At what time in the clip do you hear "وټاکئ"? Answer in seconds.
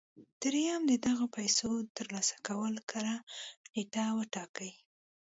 4.17-4.71